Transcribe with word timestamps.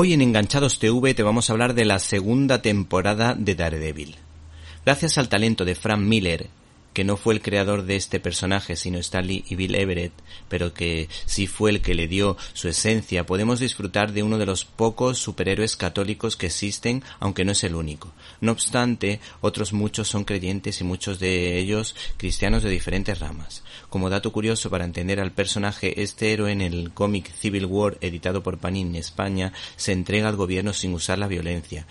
Hoy 0.00 0.12
en 0.12 0.22
Enganchados 0.22 0.78
TV 0.78 1.12
te 1.12 1.24
vamos 1.24 1.50
a 1.50 1.52
hablar 1.52 1.74
de 1.74 1.84
la 1.84 1.98
segunda 1.98 2.62
temporada 2.62 3.34
de 3.34 3.56
Daredevil. 3.56 4.14
Gracias 4.86 5.18
al 5.18 5.28
talento 5.28 5.64
de 5.64 5.74
Frank 5.74 5.98
Miller, 5.98 6.46
que 6.98 7.04
no 7.04 7.16
fue 7.16 7.32
el 7.34 7.42
creador 7.42 7.84
de 7.84 7.94
este 7.94 8.18
personaje, 8.18 8.74
sino 8.74 8.98
Stanley 8.98 9.44
y 9.48 9.54
Bill 9.54 9.76
Everett, 9.76 10.12
pero 10.48 10.74
que 10.74 11.08
sí 11.26 11.46
fue 11.46 11.70
el 11.70 11.80
que 11.80 11.94
le 11.94 12.08
dio 12.08 12.36
su 12.54 12.66
esencia, 12.66 13.24
podemos 13.24 13.60
disfrutar 13.60 14.10
de 14.10 14.24
uno 14.24 14.36
de 14.36 14.46
los 14.46 14.64
pocos 14.64 15.16
superhéroes 15.16 15.76
católicos 15.76 16.36
que 16.36 16.46
existen, 16.46 17.04
aunque 17.20 17.44
no 17.44 17.52
es 17.52 17.62
el 17.62 17.76
único. 17.76 18.12
No 18.40 18.50
obstante, 18.50 19.20
otros 19.40 19.72
muchos 19.72 20.08
son 20.08 20.24
creyentes 20.24 20.80
y 20.80 20.84
muchos 20.84 21.20
de 21.20 21.60
ellos 21.60 21.94
cristianos 22.16 22.64
de 22.64 22.70
diferentes 22.70 23.20
ramas. 23.20 23.62
Como 23.90 24.10
dato 24.10 24.32
curioso 24.32 24.68
para 24.68 24.84
entender 24.84 25.20
al 25.20 25.30
personaje, 25.30 26.02
este 26.02 26.32
héroe 26.32 26.50
en 26.50 26.62
el 26.62 26.90
cómic 26.92 27.32
Civil 27.32 27.66
War 27.66 27.96
editado 28.00 28.42
por 28.42 28.58
Panini 28.58 28.98
España 28.98 29.52
se 29.76 29.92
entrega 29.92 30.28
al 30.28 30.34
gobierno 30.34 30.72
sin 30.72 30.94
usar 30.94 31.20
la 31.20 31.28
violencia, 31.28 31.86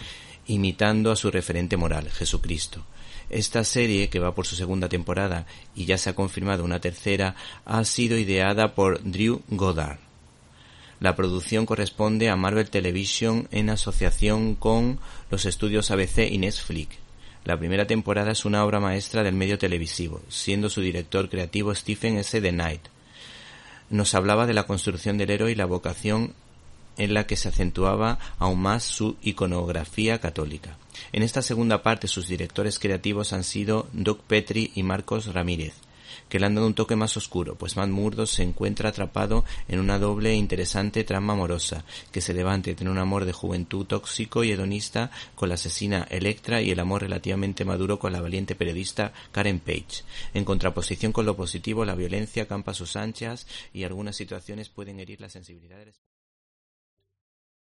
imitando 0.48 1.12
a 1.12 1.16
su 1.16 1.30
referente 1.32 1.78
moral, 1.78 2.10
Jesucristo. 2.10 2.84
Esta 3.30 3.64
serie, 3.64 4.10
que 4.10 4.20
va 4.20 4.34
por 4.34 4.46
su 4.46 4.56
segunda 4.56 4.88
temporada 4.88 5.46
y 5.76 5.86
ya 5.86 5.98
se 5.98 6.10
ha 6.10 6.16
confirmado 6.16 6.64
una 6.64 6.80
tercera, 6.80 7.36
ha 7.66 7.84
sido 7.84 8.18
ideada 8.18 8.74
por 8.74 9.04
Drew 9.04 9.42
Goddard. 9.50 10.00
La 11.00 11.16
producción 11.16 11.66
corresponde 11.66 12.30
a 12.30 12.36
Marvel 12.36 12.70
Television 12.70 13.48
en 13.52 13.70
asociación 13.70 14.56
con 14.56 15.00
los 15.30 15.46
estudios 15.46 15.92
ABC 15.92 16.32
y 16.32 16.40
Netflix. 16.40 16.98
La 17.44 17.58
primera 17.58 17.86
temporada 17.86 18.32
es 18.32 18.46
una 18.46 18.66
obra 18.66 18.80
maestra 18.80 19.24
del 19.24 19.36
medio 19.36 19.58
televisivo, 19.58 20.22
siendo 20.28 20.70
su 20.70 20.82
director 20.82 21.30
creativo 21.30 21.74
Stephen 21.76 22.18
S. 22.18 22.42
The 22.42 22.52
Knight. 22.52 22.82
Nos 23.90 24.16
hablaba 24.16 24.48
de 24.48 24.54
la 24.54 24.64
construcción 24.64 25.18
del 25.18 25.30
héroe 25.30 25.52
y 25.52 25.56
la 25.56 25.66
vocación 25.66 26.34
en 26.98 27.14
la 27.14 27.28
que 27.28 27.36
se 27.36 27.50
acentuaba 27.50 28.20
aún 28.38 28.62
más 28.62 28.84
su 28.84 29.18
iconografía 29.22 30.20
católica. 30.20 30.78
En 31.12 31.24
esta 31.24 31.42
segunda 31.42 31.84
parte 31.84 32.08
sus 32.08 32.28
directores 32.28 32.80
creativos 32.80 33.34
han 33.34 33.44
sido 33.44 33.88
Doug 33.94 34.20
Petri 34.28 34.72
y 34.76 34.84
Marcos 34.84 35.34
Ramírez, 35.34 35.74
que 36.30 36.40
le 36.40 36.46
han 36.46 36.56
dado 36.56 36.68
un 36.68 36.74
toque 36.74 36.96
más 36.96 37.16
oscuro, 37.18 37.56
pues 37.56 37.78
Matt 37.78 37.90
Murdo 37.90 38.26
se 38.26 38.44
encuentra 38.44 38.90
atrapado 38.90 39.46
en 39.68 39.80
una 39.80 40.00
doble 40.00 40.32
e 40.32 40.36
interesante 40.36 41.04
trama 41.04 41.34
amorosa, 41.34 41.86
que 42.12 42.22
se 42.22 42.34
levanta 42.34 42.70
entre 42.70 42.90
un 42.90 42.98
amor 42.98 43.26
de 43.26 43.34
juventud 43.34 43.86
tóxico 43.86 44.44
y 44.44 44.52
hedonista 44.52 45.12
con 45.36 45.50
la 45.50 45.56
asesina 45.56 46.08
Electra 46.10 46.62
y 46.62 46.72
el 46.72 46.80
amor 46.80 47.02
relativamente 47.02 47.66
maduro 47.66 48.00
con 48.00 48.14
la 48.14 48.22
valiente 48.22 48.56
periodista 48.56 49.14
Karen 49.32 49.60
Page. 49.60 50.04
En 50.34 50.46
contraposición 50.46 51.12
con 51.12 51.26
lo 51.26 51.36
positivo, 51.36 51.86
la 51.86 51.96
violencia 51.96 52.48
campa 52.48 52.74
sus 52.74 52.96
anchas 52.96 53.48
y 53.74 53.84
algunas 53.84 54.16
situaciones 54.16 54.70
pueden 54.70 55.00
herir 55.00 55.22
la 55.22 55.30
sensibilidad 55.30 55.78
del 55.78 55.90